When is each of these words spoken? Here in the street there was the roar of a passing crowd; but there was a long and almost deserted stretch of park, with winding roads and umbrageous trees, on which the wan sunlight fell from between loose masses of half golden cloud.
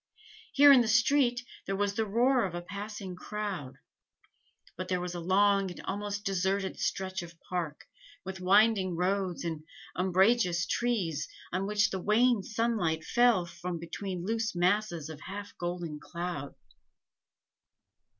Here 0.53 0.71
in 0.71 0.81
the 0.81 0.87
street 0.87 1.45
there 1.67 1.75
was 1.75 1.93
the 1.93 2.07
roar 2.07 2.43
of 2.43 2.55
a 2.55 2.61
passing 2.63 3.15
crowd; 3.15 3.75
but 4.75 4.87
there 4.87 4.99
was 4.99 5.13
a 5.13 5.19
long 5.19 5.69
and 5.69 5.79
almost 5.85 6.23
deserted 6.25 6.79
stretch 6.79 7.21
of 7.21 7.39
park, 7.39 7.85
with 8.25 8.39
winding 8.41 8.95
roads 8.95 9.45
and 9.45 9.63
umbrageous 9.95 10.65
trees, 10.65 11.29
on 11.51 11.67
which 11.67 11.91
the 11.91 11.99
wan 12.01 12.41
sunlight 12.41 13.03
fell 13.03 13.45
from 13.45 13.77
between 13.77 14.25
loose 14.25 14.55
masses 14.55 15.07
of 15.07 15.21
half 15.21 15.55
golden 15.59 15.99
cloud. 15.99 16.55